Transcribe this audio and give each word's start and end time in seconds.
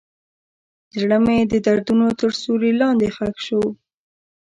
زړه 0.99 1.17
مې 1.25 1.37
د 1.51 1.53
دردونو 1.65 2.07
تر 2.19 2.31
سیوري 2.41 2.71
لاندې 2.81 3.07
ښخ 3.15 3.35
شو. 3.47 3.63